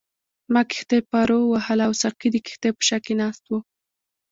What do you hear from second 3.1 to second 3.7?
ناست وو.